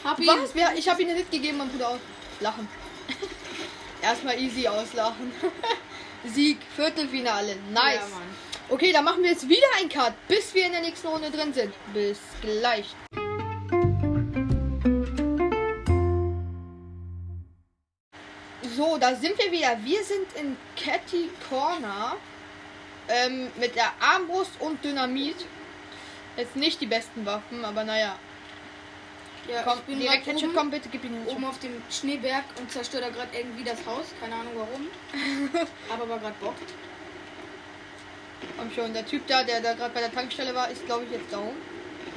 Hab 0.03 0.19
ihn. 0.19 0.27
Was? 0.27 0.53
Wer? 0.53 0.75
Ich 0.75 0.89
habe 0.89 1.01
ihn 1.01 1.13
nicht 1.13 1.31
gegeben, 1.31 1.59
Bruder 1.71 1.89
auch. 1.89 1.99
Lachen. 2.41 2.67
Erstmal 4.01 4.37
easy 4.39 4.67
auslachen. 4.67 5.31
Sieg, 6.25 6.57
Viertelfinale. 6.75 7.55
Nice. 7.71 7.95
Ja, 7.95 8.21
okay, 8.69 8.91
dann 8.91 9.05
machen 9.05 9.23
wir 9.23 9.31
jetzt 9.31 9.47
wieder 9.47 9.67
ein 9.79 9.87
Cut, 9.87 10.13
bis 10.27 10.53
wir 10.53 10.65
in 10.65 10.73
der 10.73 10.81
nächsten 10.81 11.07
Runde 11.07 11.31
drin 11.31 11.53
sind. 11.53 11.73
Bis 11.93 12.19
gleich. 12.41 12.87
So, 18.75 18.97
da 18.97 19.15
sind 19.15 19.37
wir 19.39 19.51
wieder. 19.51 19.77
Wir 19.83 20.03
sind 20.03 20.33
in 20.39 20.57
Catty 20.75 21.29
Corner. 21.49 22.17
Ähm, 23.09 23.49
mit 23.57 23.73
der 23.75 23.93
Armbrust 24.01 24.51
und 24.59 24.83
Dynamit. 24.83 25.37
Jetzt 26.37 26.55
nicht 26.55 26.79
die 26.79 26.85
besten 26.85 27.25
Waffen, 27.25 27.65
aber 27.65 27.83
naja. 27.83 28.15
Ja, 29.47 29.63
Komm, 29.63 29.79
ich 29.79 29.85
bin 29.85 29.99
direkt 29.99 30.25
grad 30.25 30.35
Headshot, 30.35 30.49
oben, 30.49 30.57
komm 30.57 30.71
bitte, 30.71 30.89
gib 30.89 31.03
ihn 31.03 31.25
oben 31.25 31.45
auf 31.45 31.57
dem 31.59 31.81
Schneeberg 31.89 32.43
und 32.59 32.71
zerstöre 32.71 33.03
da 33.03 33.09
gerade 33.09 33.35
irgendwie 33.35 33.63
das 33.63 33.85
Haus. 33.85 34.05
Keine 34.19 34.35
Ahnung 34.35 34.53
warum. 34.55 34.87
Aber 35.89 36.05
gerade 36.05 36.35
Bock. 36.39 36.55
Komm 38.57 38.71
schon, 38.71 38.93
der 38.93 39.05
Typ 39.05 39.25
da, 39.27 39.43
der 39.43 39.61
da 39.61 39.73
gerade 39.73 39.93
bei 39.93 40.01
der 40.01 40.11
Tankstelle 40.13 40.53
war, 40.53 40.69
ist 40.69 40.85
glaube 40.85 41.05
ich 41.05 41.11
jetzt 41.11 41.31
down. 41.33 41.55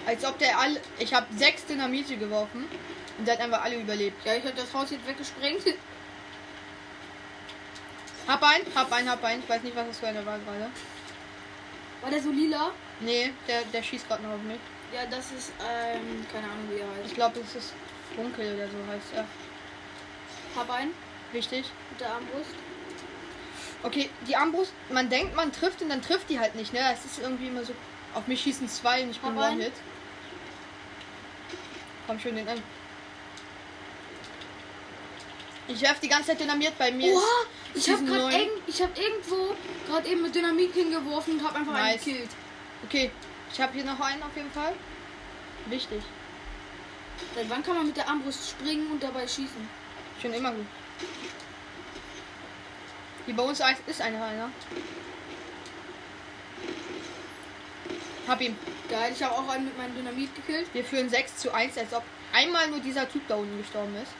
Als 0.06 0.24
ob 0.24 0.38
der 0.38 0.58
alle. 0.58 0.80
Ich 0.98 1.14
habe 1.14 1.26
sechs 1.34 1.64
Dynamite 1.66 2.16
geworfen 2.16 2.66
und 3.18 3.26
der 3.26 3.34
hat 3.34 3.42
einfach 3.42 3.62
alle 3.62 3.76
überlebt. 3.76 4.24
Ja, 4.26 4.34
ich 4.34 4.44
habe 4.44 4.56
das 4.56 4.72
Haus 4.74 4.90
jetzt 4.90 5.06
weggesprengt. 5.06 5.62
Hab 8.26 8.42
ein, 8.42 8.62
hab 8.74 8.92
ein, 8.92 9.08
hab 9.08 9.24
ein. 9.24 9.40
Ich 9.40 9.48
weiß 9.48 9.62
nicht, 9.62 9.76
was 9.76 9.86
das 9.86 9.98
für 9.98 10.08
einer 10.08 10.26
war 10.26 10.38
gerade. 10.38 10.70
War 12.02 12.10
der 12.10 12.22
so 12.22 12.30
lila? 12.30 12.72
Nee, 13.00 13.32
der, 13.48 13.62
der 13.72 13.82
schießt 13.82 14.06
gerade 14.08 14.22
noch 14.22 14.32
auf 14.34 14.42
mich. 14.42 14.58
Ja, 14.92 15.06
das 15.06 15.30
ist, 15.32 15.52
ähm, 15.60 16.26
keine 16.32 16.46
Ahnung 16.46 16.68
wie 16.70 16.78
er 16.80 16.86
Ich 17.00 17.04
heißt. 17.06 17.14
glaube, 17.14 17.40
das 17.40 17.54
ist 17.54 17.72
Funkel 18.14 18.54
oder 18.54 18.66
so 18.66 18.76
heißt 18.92 19.06
er. 19.14 19.26
Hab 20.56 20.70
einen 20.70 20.92
Wichtig. 21.32 21.64
mit 21.90 22.00
der 22.00 22.12
Armbrust. 22.14 22.50
Okay, 23.82 24.10
die 24.26 24.36
Armbrust, 24.36 24.72
man 24.90 25.08
denkt, 25.08 25.34
man 25.34 25.52
trifft 25.52 25.80
und 25.80 25.88
dann 25.88 26.02
trifft 26.02 26.28
die 26.28 26.38
halt 26.38 26.54
nicht, 26.54 26.72
ne? 26.72 26.80
Es 26.92 27.04
ist 27.04 27.18
irgendwie 27.20 27.46
immer 27.46 27.64
so. 27.64 27.72
Auf 28.14 28.26
mich 28.26 28.40
schießen 28.42 28.68
zwei 28.68 29.02
und 29.04 29.10
ich 29.10 29.20
bin 29.20 29.38
einen. 29.38 29.54
One-Hit. 29.58 29.72
Komm 32.06 32.18
schon 32.18 32.34
den 32.34 32.48
an. 32.48 32.60
Ich 35.68 35.80
werf 35.82 36.00
die 36.00 36.08
ganze 36.08 36.28
Zeit 36.30 36.40
dynamiert 36.40 36.76
bei 36.76 36.90
mir. 36.90 37.14
Oha! 37.14 37.22
Ich 37.74 37.88
habe 37.88 38.04
gerade 38.04 38.34
irgend, 38.36 38.50
ich 38.66 38.82
habe 38.82 38.92
irgendwo 39.00 39.54
gerade 39.86 40.08
eben 40.08 40.22
mit 40.22 40.34
Dynamit 40.34 40.74
hingeworfen 40.74 41.38
und 41.38 41.46
habe 41.46 41.58
einfach 41.60 41.74
einen 41.74 41.92
Nice. 41.92 42.04
gekillt. 42.04 42.30
Okay, 42.84 43.10
ich 43.52 43.60
habe 43.60 43.72
hier 43.74 43.84
noch 43.84 44.00
einen 44.00 44.22
auf 44.22 44.34
jeden 44.36 44.50
Fall. 44.50 44.72
Wichtig. 45.66 46.02
Seit 47.34 47.50
wann 47.50 47.62
kann 47.62 47.76
man 47.76 47.86
mit 47.86 47.96
der 47.96 48.08
Armbrust 48.08 48.50
springen 48.50 48.90
und 48.90 49.02
dabei 49.02 49.26
schießen? 49.26 49.68
Schon 50.20 50.32
immer 50.32 50.52
gut. 50.52 50.66
Hier 53.26 53.36
bei 53.36 53.42
uns 53.42 53.60
ist 53.86 54.00
einer. 54.00 54.24
einer. 54.24 54.50
Hab 58.26 58.40
ihn. 58.40 58.56
Geil, 58.88 59.12
ich 59.14 59.22
habe 59.22 59.34
auch 59.34 59.48
einen 59.48 59.66
mit 59.66 59.76
meinem 59.76 59.94
Dynamit 59.94 60.34
gekillt. 60.34 60.72
Wir 60.72 60.84
führen 60.84 61.08
6 61.08 61.36
zu 61.36 61.52
1, 61.52 61.76
als 61.78 61.92
ob 61.92 62.04
einmal 62.32 62.68
nur 62.68 62.80
dieser 62.80 63.08
Typ 63.08 63.26
da 63.28 63.36
unten 63.36 63.58
gestorben 63.58 63.94
ist. 63.96 64.12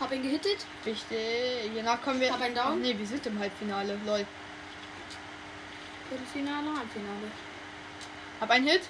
Hab 0.00 0.12
ihn 0.12 0.22
gehittet. 0.22 0.64
Wichtig. 0.84 1.70
Hiernach 1.72 2.02
kommen 2.02 2.20
wir. 2.20 2.32
Hab 2.32 2.40
einen 2.40 2.54
down. 2.54 2.66
Ach 2.66 2.74
nee, 2.76 2.96
wir 2.96 3.06
sind 3.06 3.26
im 3.26 3.38
Halbfinale. 3.38 3.98
Lol. 4.06 4.26
Viertelfinale, 6.08 6.76
Halbfinale. 6.76 7.30
Hab 8.40 8.50
einen 8.50 8.66
Hit. 8.68 8.82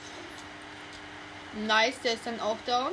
Nice, 1.67 1.99
der 2.05 2.13
ist 2.15 2.27
dann 2.27 2.41
auch 2.41 2.59
down. 2.67 2.93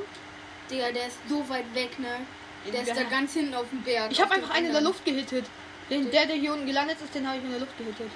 Digga, 0.70 0.90
der 0.90 1.06
ist 1.06 1.18
so 1.28 1.48
weit 1.48 1.72
weg, 1.74 1.98
ne? 1.98 2.26
Der 2.72 2.82
ist 2.82 2.88
Ja. 2.88 2.94
da 2.94 3.02
ganz 3.04 3.32
hinten 3.34 3.54
auf 3.54 3.68
dem 3.70 3.82
Berg. 3.82 4.10
Ich 4.10 4.20
habe 4.20 4.34
einfach 4.34 4.50
einen 4.50 4.66
in 4.66 4.72
der. 4.72 4.80
Luft 4.80 5.04
gehittet. 5.04 5.46
Den, 5.88 6.10
der, 6.10 6.26
der 6.26 6.36
hier 6.36 6.52
unten 6.52 6.66
gelandet 6.66 6.98
ist, 7.00 7.14
den 7.14 7.26
habe 7.28 7.38
ich 7.38 7.44
in 7.44 7.50
der 7.50 7.60
Luft 7.60 7.78
gehittet. 7.78 8.10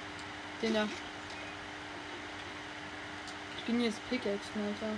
Den 0.61 0.73
da. 0.73 0.87
Ich 3.57 3.63
bin 3.63 3.81
jetzt 3.81 3.99
Pickaxe, 4.09 4.49
Alter. 4.55 4.93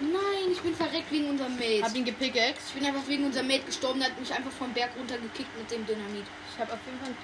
Nein, 0.00 0.52
ich 0.52 0.60
bin 0.60 0.74
verreckt 0.74 1.10
wegen 1.10 1.30
unserem 1.30 1.56
Mate. 1.56 1.82
Hab 1.82 1.94
ihn 1.94 2.04
gepickaxe. 2.04 2.62
Ich 2.68 2.74
bin 2.74 2.86
einfach 2.86 3.06
wegen 3.08 3.24
unserem 3.24 3.48
Mate 3.48 3.64
gestorben, 3.64 3.98
der 4.00 4.10
hat 4.10 4.20
mich 4.20 4.32
einfach 4.32 4.52
vom 4.52 4.72
Berg 4.72 4.90
runtergekickt 4.96 5.56
mit 5.58 5.70
dem 5.70 5.84
Dynamit. 5.86 6.26
Ich 6.54 6.60
habe 6.60 6.72
auf 6.72 6.78
jeden 6.86 7.00
Fall. 7.00 7.14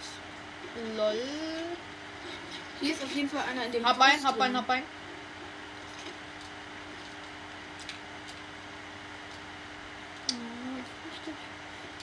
Lol. 0.96 1.16
Hier 2.80 2.92
ist 2.92 3.02
auf 3.02 3.14
jeden 3.14 3.28
Fall 3.30 3.42
einer 3.50 3.64
in 3.64 3.72
dem 3.72 3.86
Hab 3.86 4.00
einen, 4.00 4.24
hab 4.24 4.40
einen, 4.40 4.56
hab 4.56 4.68
einen. 4.68 4.84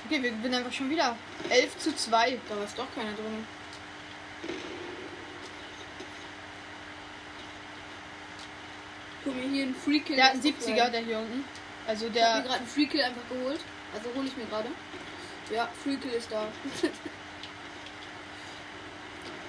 Okay, 0.06 0.22
wir 0.22 0.32
gewinnen 0.32 0.56
einfach 0.56 0.74
schon 0.74 0.89
wieder. 0.89 1.15
11 1.50 1.77
zu 1.77 1.96
2. 1.96 2.39
Da 2.50 2.63
ist 2.63 2.77
doch 2.77 2.88
keiner 2.94 3.13
drin. 3.13 3.46
Guck 9.24 9.36
mir 9.36 9.44
hier 9.50 9.63
einen 9.63 9.75
Free 9.75 10.00
Kill. 10.00 10.15
Der 10.18 10.25
hat 10.25 10.32
einen 10.34 10.42
ist 10.46 10.58
offline. 10.60 10.77
70er, 10.77 10.89
der 10.89 11.01
hier 11.01 11.18
unten. 11.20 11.46
Also 11.88 12.08
Ich 12.08 12.12
hab 12.12 12.15
mir 12.15 12.20
der. 12.22 12.42
gerade 12.42 12.60
einen 12.60 12.68
Free 12.68 12.86
Kill 12.88 13.01
einfach 13.01 13.30
geholt. 13.30 13.60
Also 13.94 14.10
hole 14.15 14.27
ich 14.27 14.38
mir 14.38 14.46
gerade. 14.46 14.70
Ja, 15.53 15.70
Free 15.84 15.96
Kill 15.98 16.12
ist 16.12 16.32
da. 16.32 16.48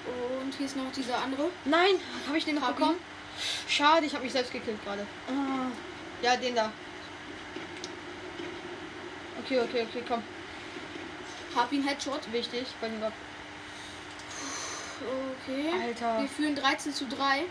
Und 0.05 0.53
hier 0.55 0.65
ist 0.67 0.75
noch 0.77 0.91
dieser 0.91 1.17
andere. 1.19 1.49
Nein, 1.65 1.95
habe 2.27 2.37
ich 2.37 2.45
den 2.45 2.55
noch 2.55 2.61
Hab 2.67 2.75
bekommen? 2.77 2.97
Schade, 3.67 4.05
ich 4.05 4.13
habe 4.13 4.23
mich 4.23 4.31
selbst 4.33 4.51
gekillt 4.53 4.83
gerade. 4.83 5.05
Ah, 5.27 5.71
Ja, 6.21 6.35
den 6.37 6.55
da. 6.55 6.71
Okay, 9.43 9.59
okay, 9.59 9.85
okay, 9.89 10.03
komm. 10.07 10.23
Hab 11.55 11.71
ihn 11.71 11.83
Headshot. 11.87 12.31
Wichtig, 12.31 12.65
weil 12.81 12.89
den 12.91 13.03
Okay. 15.43 15.69
Alter. 15.83 16.21
Wir 16.21 16.29
führen 16.29 16.55
13 16.55 16.93
zu 16.93 17.05
3. 17.07 17.39
Äh, 17.39 17.43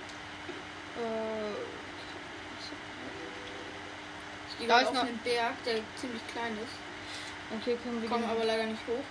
Ich 4.51 4.59
gehe 4.59 4.69
Da 4.69 4.81
ist 4.81 4.89
auf 4.89 4.95
noch- 4.95 5.03
einen 5.03 5.19
Berg, 5.19 5.53
der 5.65 5.75
ziemlich 5.97 6.23
klein 6.33 6.53
ist. 6.63 7.59
okay, 7.61 7.77
komm, 7.83 8.01
wir 8.01 8.09
kommen 8.09 8.25
aber 8.25 8.45
leider 8.45 8.65
nicht 8.67 8.81
hoch. 8.87 9.03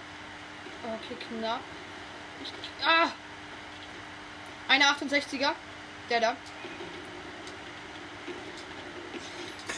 Okay, 0.84 1.18
knapp. 1.30 1.60
Richtig. 2.42 2.70
Ah! 2.86 3.10
Eine 4.74 4.86
68er. 4.86 5.52
Der 6.10 6.20
da. 6.20 6.36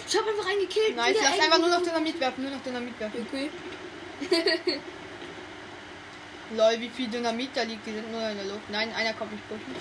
Ich 0.07 0.17
habe 0.17 0.29
einfach 0.29 0.49
einen 0.49 0.61
gekillt. 0.61 0.95
Nice. 0.95 1.09
Wieder 1.17 1.29
Lass 1.31 1.39
einfach 1.39 1.59
nur 1.59 1.69
noch. 1.69 1.81
Dynamit 1.81 2.17
werfen. 2.17 2.43
Nur 2.43 2.51
noch 2.51 2.63
Dynamit 2.63 2.97
werfen. 2.97 3.27
Okay. 3.27 3.49
Lol, 6.55 6.79
wie 6.79 6.87
viel 6.87 7.09
Dynamit 7.09 7.49
da 7.53 7.63
liegt. 7.63 7.85
Die 7.85 7.91
sind 7.91 8.09
nur 8.09 8.21
in 8.29 8.37
der 8.37 8.45
Luft. 8.45 8.69
Nein, 8.69 8.93
einer 8.95 9.11
kommt 9.13 9.33
nicht 9.33 9.45
pushen. 9.49 9.75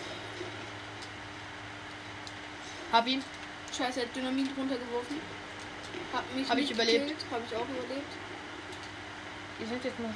Hab 2.91 3.07
ihn. 3.07 3.23
Scheiße, 3.77 4.01
er 4.01 4.07
hat 4.07 4.17
Dynamit 4.17 4.49
runtergeworfen. 4.57 5.21
Hab 6.13 6.35
mich 6.35 6.49
Hab 6.49 6.59
ich 6.59 6.73
überlebt. 6.73 7.07
gekillt. 7.07 7.25
Hab 7.31 7.41
ich 7.49 7.57
auch 7.57 7.69
überlebt. 7.69 8.13
Die 9.61 9.67
sind 9.67 9.85
jetzt 9.85 10.01
noch. 10.01 10.11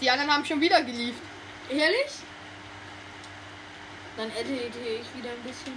Die 0.00 0.10
anderen 0.10 0.32
haben 0.32 0.44
schon 0.44 0.60
wieder 0.60 0.80
gelieft. 0.82 1.22
Ehrlich? 1.68 2.12
Dann 4.18 4.30
edite 4.32 4.78
ich 4.80 5.16
wieder 5.16 5.30
ein 5.30 5.42
bisschen. 5.44 5.72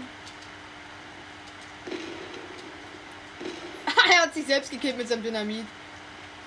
er 4.12 4.22
hat 4.24 4.34
sich 4.34 4.48
selbst 4.48 4.72
gekillt 4.72 4.98
mit 4.98 5.08
seinem 5.08 5.22
Dynamit. 5.22 5.66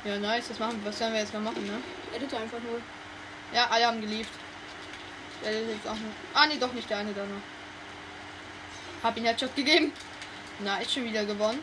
Ja, 0.04 0.18
nice. 0.18 0.48
Das 0.48 0.58
machen, 0.58 0.80
was 0.84 0.98
sollen 0.98 1.12
wir 1.12 1.20
jetzt 1.20 1.32
mal 1.32 1.40
machen, 1.40 1.64
ne? 1.64 1.80
Edite 2.12 2.36
einfach 2.36 2.58
nur. 2.58 2.80
Ja, 3.54 3.68
alle 3.70 3.86
haben 3.86 4.00
gelieft. 4.00 4.32
Der 5.44 5.52
ist 5.52 5.68
jetzt 5.68 5.86
auch 5.86 5.94
noch. 5.94 6.10
Ah, 6.34 6.46
nee, 6.46 6.56
doch 6.58 6.72
nicht 6.72 6.90
der 6.90 6.98
eine 6.98 7.12
da 7.12 7.22
noch. 7.22 7.40
Hab 9.04 9.16
ihn 9.16 9.24
Headshot 9.24 9.54
gegeben. 9.54 9.92
Na, 10.58 10.78
ist 10.78 10.92
schon 10.92 11.04
wieder 11.04 11.24
gewonnen. 11.24 11.62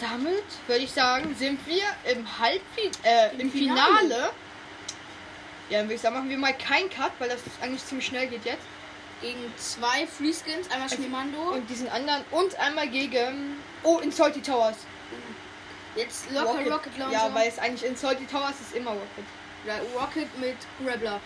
Damit 0.00 0.44
würde 0.66 0.82
ich 0.82 0.90
sagen, 0.90 1.36
sind 1.36 1.64
wir 1.66 1.84
im 2.12 2.26
Halbfinale, 2.38 2.98
äh, 3.04 3.34
Im 3.34 3.40
im 3.42 3.52
Finale. 3.52 3.98
Finale. 4.00 4.30
Ja, 5.70 5.78
dann 5.78 5.86
würde 5.86 5.94
ich 5.94 6.00
sagen, 6.00 6.16
machen 6.16 6.30
wir 6.30 6.38
mal 6.38 6.54
keinen 6.54 6.90
Cut, 6.90 7.12
weil 7.20 7.28
das 7.28 7.40
eigentlich 7.60 7.84
ziemlich 7.84 8.06
schnell 8.06 8.26
geht 8.26 8.44
jetzt. 8.44 8.66
Gegen 9.20 9.52
zwei 9.56 10.06
Freeskins. 10.06 10.70
Einmal 10.70 10.88
Schneemando. 10.90 11.40
Und 11.52 11.68
diesen 11.70 11.88
anderen 11.88 12.22
und 12.30 12.54
einmal 12.58 12.88
gegen. 12.88 13.62
Oh, 13.82 13.98
in 13.98 14.12
Salty 14.12 14.42
Towers. 14.42 14.76
Jetzt 15.94 16.30
locker 16.30 16.70
Rocket, 16.70 16.98
Launcher. 16.98 17.12
Ja, 17.12 17.34
weil 17.34 17.48
es 17.48 17.58
eigentlich 17.58 17.84
in 17.88 17.96
Salty 17.96 18.26
Towers 18.26 18.60
ist 18.60 18.74
immer 18.74 18.90
Rocket. 18.90 19.24
Ja, 19.66 19.76
Rocket 19.98 20.38
mit 20.38 20.56
Grappler. 20.84 21.20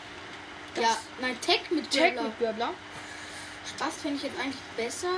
Das- 0.75 0.85
Ja, 0.85 0.97
nein, 1.20 1.37
Tech 1.40 1.62
mit 1.70 1.90
Check 1.90 2.14
Grappler. 2.14 2.23
mit 2.23 2.38
Görbler. 2.38 2.75
Das 3.78 3.94
finde 3.97 4.16
ich 4.18 4.23
jetzt 4.23 4.38
eigentlich 4.40 4.61
besser. 4.76 5.09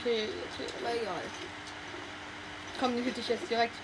Okay, 0.00 0.28
okay. 0.52 0.72
Aber 0.80 0.94
egal. 0.94 1.22
Komm, 2.80 2.96
die 2.96 3.04
hütte 3.04 3.20
ich 3.20 3.28
jetzt 3.28 3.48
direkt. 3.48 3.74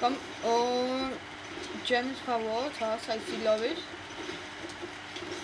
Komm, 0.00 0.16
und 0.42 1.12
Jennifer 1.84 2.34
Walters 2.44 3.06
heißt 3.08 3.26
sie, 3.28 3.36
glaube 3.38 3.66
ich. 3.66 3.78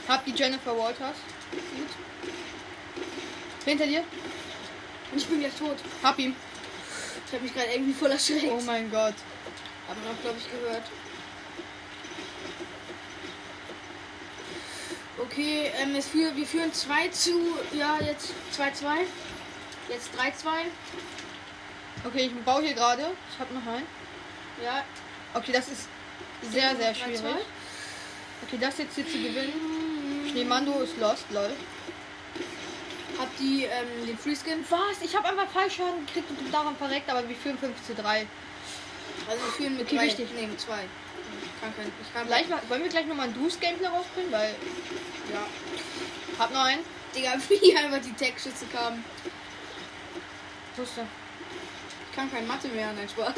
Hab 0.08 0.24
die 0.24 0.32
Jennifer 0.32 0.76
Walters. 0.76 1.16
Gut. 1.50 1.88
Hinter 3.64 3.86
dir. 3.86 4.04
Und 5.12 5.18
ich 5.18 5.26
bin 5.26 5.40
gleich 5.40 5.54
tot. 5.54 5.76
Hab 6.02 6.18
ihn. 6.18 6.34
Ich 7.26 7.32
habe 7.32 7.42
mich 7.42 7.54
gerade 7.54 7.72
irgendwie 7.72 7.92
voll 7.92 8.10
erschreckt. 8.10 8.46
Oh 8.50 8.60
mein 8.64 8.90
Gott. 8.90 9.14
Haben 9.88 10.02
wir 10.02 10.12
noch, 10.12 10.20
glaube 10.20 10.38
ich, 10.38 10.50
gehört. 10.50 10.84
Okay, 15.18 15.72
ähm, 15.80 15.96
es 15.96 16.06
für, 16.08 16.36
wir 16.36 16.46
führen 16.46 16.72
2 16.72 17.08
zu, 17.08 17.58
ja, 17.72 17.98
jetzt 18.00 18.32
2-2. 18.56 19.06
Jetzt 19.88 20.10
3-2. 20.14 20.48
Okay, 22.04 22.26
ich 22.26 22.44
baue 22.44 22.62
hier 22.62 22.74
gerade. 22.74 23.10
Ich 23.32 23.38
hab 23.38 23.50
noch 23.52 23.66
einen. 23.66 23.86
Ja, 24.62 24.84
Okay, 25.36 25.52
das 25.52 25.68
ist 25.68 25.88
sehr, 26.50 26.74
sehr 26.76 26.94
3-2. 26.94 26.94
schwierig. 26.94 27.44
Okay, 28.46 28.58
das 28.58 28.78
jetzt 28.78 28.94
hier 28.94 29.06
zu 29.06 29.18
gewinnen. 29.18 29.52
Schneemando 30.30 30.80
ist 30.80 30.96
lost, 30.98 31.24
lol. 31.30 31.50
Hab 33.18 33.34
die, 33.38 33.64
ähm, 33.64 34.06
den 34.06 34.18
Freeskin. 34.18 34.64
Was? 34.68 35.00
Ich 35.02 35.16
habe 35.16 35.28
einfach 35.28 35.48
Fallschaden 35.48 36.04
gekriegt 36.06 36.28
und 36.30 36.36
bin 36.38 36.52
daran 36.52 36.76
verreckt, 36.76 37.08
aber 37.08 37.26
wir 37.28 37.36
führen 37.36 37.58
5 37.58 37.74
zu 37.86 37.94
3. 37.94 38.26
Also 39.28 39.42
wir 39.44 39.52
führen 39.52 39.76
mit 39.76 39.86
Okay, 39.86 39.96
drei. 39.96 40.04
wichtig. 40.06 40.28
Nee, 40.36 40.46
mit 40.46 40.60
zwei. 40.60 40.84
Ich 40.84 41.60
kann 41.60 41.74
kein, 41.74 41.86
ich 42.00 42.12
kann 42.14 42.26
Gleich 42.26 42.48
mal, 42.48 42.60
wollen 42.68 42.82
wir 42.82 42.90
gleich 42.90 43.06
nochmal 43.06 43.28
ein 43.28 43.34
Duos-Gameplay 43.34 43.88
rausbringen? 43.88 44.30
Weil, 44.30 44.54
Ja. 45.32 45.46
hab 46.38 46.52
noch 46.52 46.64
einen. 46.64 46.82
Digga, 47.14 47.32
wie 47.48 47.76
einfach 47.76 48.00
die 48.02 48.12
Tech-Schütze 48.12 48.66
kamen. 48.66 49.02
Wusste. 50.76 51.06
Ich 52.10 52.16
kann 52.16 52.30
kein 52.30 52.46
Mathe 52.46 52.68
mehr, 52.68 52.92
nein, 52.92 53.08
Spaß. 53.08 53.34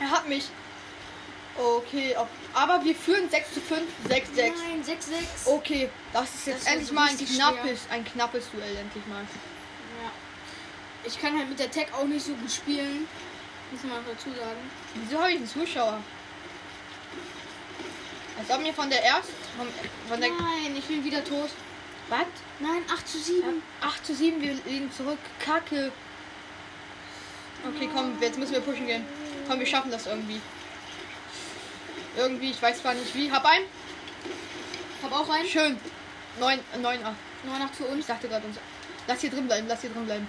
Er 0.00 0.10
hat 0.10 0.28
mich. 0.28 0.46
Okay, 1.58 2.16
ob, 2.16 2.28
aber 2.54 2.82
wir 2.82 2.94
führen 2.94 3.28
6 3.28 3.54
zu 3.54 3.60
5, 3.60 3.82
6 4.08 4.34
6. 4.34 4.58
Nein, 4.58 4.82
6-6. 4.82 5.46
Okay, 5.46 5.90
das 6.12 6.34
ist 6.34 6.46
jetzt 6.46 6.56
Das 6.56 6.62
ist 6.62 6.72
endlich 6.72 6.92
mal 6.92 7.08
ein 7.08 7.16
knappes, 7.18 7.80
ein 7.90 8.04
knappes 8.04 8.50
Duell, 8.50 8.76
endlich 8.76 9.06
mal. 9.06 9.20
Ja. 9.20 10.10
Ich 11.04 11.20
kann 11.20 11.36
halt 11.36 11.48
mit 11.48 11.58
der 11.58 11.70
Tech 11.70 11.88
auch 11.92 12.04
nicht 12.04 12.24
so 12.24 12.32
gut 12.34 12.50
spielen. 12.50 13.06
Muss 13.70 13.82
man 13.84 14.04
dazu 14.06 14.30
sagen. 14.30 14.70
Wieso 14.94 15.18
habe 15.18 15.30
ich 15.30 15.36
einen 15.36 15.48
Zuschauer? 15.48 16.02
Als 18.38 18.50
ob 18.50 18.62
mir 18.62 18.72
von 18.72 18.88
der 18.88 19.04
ersten. 19.04 19.32
Von, 19.56 19.68
von 20.08 20.20
der. 20.20 20.30
Nein, 20.30 20.74
ich 20.76 20.84
bin 20.84 21.04
wieder 21.04 21.22
tot. 21.22 21.50
Was? 22.08 22.26
Nein, 22.60 22.82
8 22.92 23.08
zu 23.08 23.18
7. 23.18 23.62
8 23.80 24.06
zu 24.06 24.14
7, 24.14 24.40
wir 24.40 24.54
liegen 24.66 24.90
zurück. 24.92 25.18
Kacke. 25.38 25.92
Okay, 27.64 27.88
komm, 27.94 28.16
jetzt 28.20 28.38
müssen 28.38 28.52
wir 28.52 28.60
pushen 28.60 28.86
gehen. 28.86 29.04
Komm, 29.48 29.60
wir 29.60 29.66
schaffen 29.66 29.90
das 29.90 30.06
irgendwie. 30.06 30.40
Irgendwie, 32.16 32.50
ich 32.50 32.60
weiß 32.62 32.80
zwar 32.82 32.94
nicht 32.94 33.14
wie. 33.14 33.30
Hab 33.30 33.44
ein. 33.44 33.62
Hab 35.02 35.12
auch 35.12 35.28
einen. 35.30 35.48
Schön. 35.48 35.78
9, 36.38 36.58
9, 36.80 37.04
8. 37.04 37.14
9 37.44 37.62
8 37.62 37.74
für 37.76 37.84
Ich 37.84 37.90
uns. 37.90 38.06
dachte 38.06 38.28
gerade 38.28 38.46
uns. 38.46 38.56
Lass 39.06 39.20
hier 39.20 39.30
drin 39.30 39.46
bleiben, 39.46 39.66
lass 39.66 39.80
hier 39.80 39.90
drin 39.90 40.06
bleiben. 40.06 40.28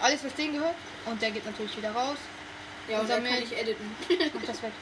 Alles, 0.00 0.24
was 0.24 0.34
denen 0.34 0.54
gehört. 0.54 0.74
Und 1.06 1.20
der 1.22 1.30
geht 1.30 1.46
natürlich 1.46 1.76
wieder 1.76 1.92
raus. 1.92 2.18
Ja, 2.88 3.00
und 3.00 3.08
dann 3.08 3.24
kann 3.24 3.42
ich 3.42 3.56
editen. 3.56 3.96
Mach 4.34 4.42
das 4.42 4.62
weg. 4.62 4.72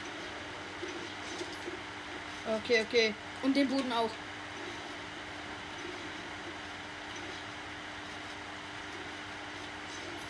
Okay, 2.63 2.85
okay. 2.87 3.13
Und 3.43 3.55
den 3.55 3.67
Boden 3.69 3.91
auch. 3.93 4.09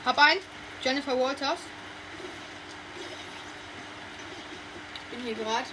Hab 0.06 0.18
ein. 0.18 0.38
Jennifer 0.84 1.18
Walters. 1.18 1.60
Bin 5.12 5.22
hier 5.24 5.36
gerade. 5.36 5.66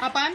Hab 0.00 0.16
ein. 0.16 0.32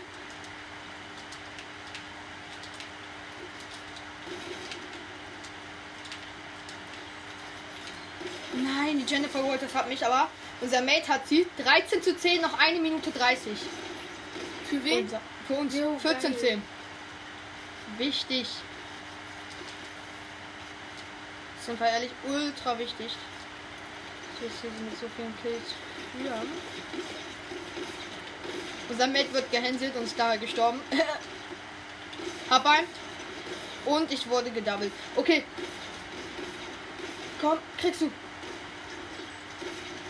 Nein, 8.53 8.99
die 8.99 9.11
Jennifer 9.11 9.43
Walters 9.43 9.73
hat 9.73 9.89
mich, 9.89 10.05
aber 10.05 10.29
unser 10.61 10.81
Mate 10.81 11.07
hat 11.07 11.27
sie. 11.27 11.45
13 11.57 12.01
zu 12.01 12.15
10, 12.15 12.41
noch 12.41 12.57
eine 12.59 12.79
Minute 12.79 13.11
30. 13.11 13.57
Für 14.69 14.83
wen? 14.83 15.03
Unser, 15.03 15.21
für 15.47 15.53
uns 15.55 15.75
Jo, 15.75 15.97
14 15.99 16.31
geil. 16.31 16.39
10. 16.39 16.61
Wichtig. 17.97 18.47
Sind 21.65 21.79
wir 21.79 21.87
ehrlich 21.87 22.11
ultra 22.27 22.77
wichtig. 22.77 23.11
Ich 24.41 24.51
hier 24.61 24.69
mit 24.83 24.99
so 24.99 25.07
vielen 25.15 25.33
Kills 25.41 25.73
führen. 26.11 26.51
Unser 28.89 29.07
Mate 29.07 29.33
wird 29.33 29.51
gehänselt 29.51 29.95
und 29.95 30.03
ist 30.03 30.17
daher 30.17 30.37
gestorben. 30.37 30.79
Hab 32.49 32.65
ein. 32.65 32.83
Und 33.85 34.11
ich 34.11 34.29
wurde 34.29 34.51
gedoubled. 34.51 34.91
Okay. 35.15 35.43
Komm, 37.41 37.57
kriegst 37.79 38.01
du. 38.01 38.11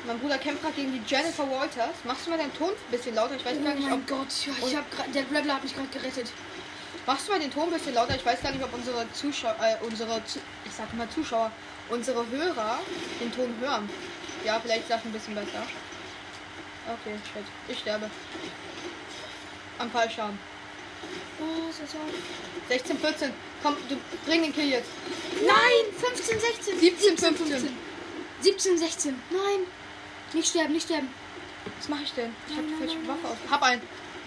Mein 0.05 0.19
Bruder 0.19 0.37
kämpft 0.37 0.61
gerade 0.61 0.75
gegen 0.75 0.93
die 0.93 1.01
Jennifer 1.07 1.49
Walters. 1.49 1.95
Machst 2.03 2.25
du 2.25 2.29
mal 2.29 2.37
deinen 2.37 2.53
Ton 2.53 2.69
ein 2.69 2.91
bisschen 2.91 3.15
lauter? 3.15 3.35
Ich 3.35 3.45
weiß 3.45 3.57
Oh 3.59 3.63
gar 3.63 3.73
nicht, 3.73 3.85
ob 3.85 3.89
mein 3.89 4.05
Gott, 4.05 4.27
ich, 4.29 4.67
ich 4.67 4.75
hab 4.75 4.91
grad, 4.91 5.13
der 5.13 5.23
Grappler 5.23 5.55
hat 5.55 5.63
mich 5.63 5.73
gerade 5.73 5.87
gerettet. 5.87 6.27
Machst 7.07 7.27
du 7.27 7.31
mal 7.31 7.39
den 7.39 7.51
Ton 7.51 7.63
ein 7.65 7.73
bisschen 7.73 7.95
lauter? 7.95 8.15
Ich 8.15 8.25
weiß 8.25 8.41
gar 8.41 8.51
nicht, 8.51 8.63
ob 8.63 8.73
unsere 8.73 9.11
Zuschauer, 9.13 9.55
äh, 9.61 9.83
unsere, 9.83 10.21
ich 10.65 10.71
sag 10.71 10.93
mal 10.93 11.09
Zuschauer, 11.09 11.51
unsere 11.89 12.27
Hörer 12.29 12.79
den 13.19 13.31
Ton 13.33 13.55
hören. 13.59 13.89
Ja, 14.43 14.59
vielleicht 14.59 14.89
das 14.89 15.03
ein 15.03 15.11
bisschen 15.11 15.33
besser. 15.33 15.63
Okay, 16.87 17.17
shit. 17.33 17.43
Ich 17.67 17.79
sterbe. 17.79 18.09
Am. 19.79 19.91
Oh, 21.39 21.71
so? 21.71 21.97
16, 22.69 22.97
14. 22.97 23.33
Komm, 23.63 23.75
du 23.89 23.97
bring 24.25 24.43
den 24.43 24.53
Kill 24.53 24.69
jetzt. 24.69 24.89
Nein, 25.45 25.93
15, 25.97 26.39
16. 26.39 26.79
17, 26.79 27.17
15. 27.17 27.77
17, 28.41 28.77
16. 28.77 29.21
Nein. 29.31 29.67
Nicht 30.33 30.49
sterben, 30.49 30.73
nicht 30.73 30.85
sterben. 30.85 31.09
Was 31.77 31.89
mache 31.89 32.03
ich 32.03 32.13
denn? 32.13 32.35
Ich 32.47 32.55
habe 32.55 32.67
die 32.67 32.75
falsche 32.75 33.07
Waffe 33.07 33.27
aus. 33.27 33.37
Hab 33.49 33.63
einen. 33.63 33.81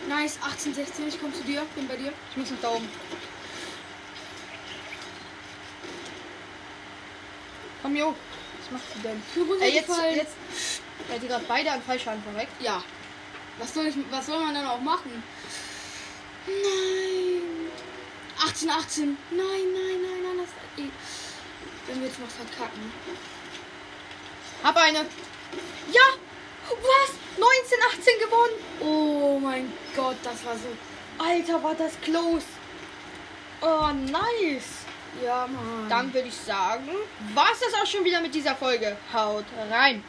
Nice, 0.08 0.38
18, 0.42 0.74
16. 0.74 1.08
Ich 1.08 1.20
komme 1.20 1.32
zu 1.32 1.42
dir. 1.42 1.64
Bin 1.74 1.86
bei 1.88 1.96
dir. 1.96 2.12
Ich 2.30 2.36
muss 2.36 2.50
nach 2.50 2.60
da 2.60 2.70
oben. 2.70 2.88
Komm, 7.82 7.96
Jo. 7.96 8.14
Was 8.60 8.70
macht 8.72 8.84
sie 8.94 9.00
denn? 9.00 9.22
Ey, 9.60 9.74
jetzt, 9.74 9.90
jetzt. 10.14 10.82
Ja, 11.10 11.18
die 11.18 11.28
gerade 11.28 11.44
beide 11.46 11.72
an 11.72 11.82
Fallschaden 11.82 12.22
verreckt. 12.22 12.60
Ja. 12.60 12.82
Was 13.58 13.74
soll, 13.74 13.86
ich, 13.86 13.96
was 14.10 14.26
soll 14.26 14.38
man 14.38 14.54
dann 14.54 14.66
auch 14.66 14.80
machen? 14.80 15.22
Nein. 16.46 17.70
18, 18.44 18.70
18. 18.70 19.18
Nein, 19.30 19.38
nein, 19.40 20.02
nein, 20.02 20.22
nein. 20.22 20.38
Das, 20.38 20.84
ey. 20.84 20.90
Wenn 21.86 22.00
wir 22.00 22.08
jetzt 22.08 22.20
noch 22.20 22.28
verkacken. 22.28 22.92
Hab 24.62 24.76
eine. 24.76 24.98
Ja! 24.98 26.02
Was? 26.68 27.14
19, 27.38 27.78
18 27.98 28.18
gewonnen! 28.20 28.54
Oh 28.80 29.38
mein 29.40 29.72
Gott, 29.96 30.16
das 30.22 30.44
war 30.44 30.54
so. 30.54 30.68
Alter, 31.18 31.62
war 31.62 31.74
das 31.74 31.92
close. 32.02 32.44
Oh, 33.60 33.88
nice. 33.92 34.84
Ja, 35.24 35.46
Mann. 35.46 35.88
Dann 35.88 36.12
würde 36.12 36.28
ich 36.28 36.36
sagen, 36.36 36.88
war 37.34 37.48
es 37.52 37.60
das 37.60 37.74
auch 37.80 37.86
schon 37.86 38.04
wieder 38.04 38.20
mit 38.20 38.34
dieser 38.34 38.54
Folge. 38.54 38.96
Haut 39.12 39.44
rein. 39.70 40.04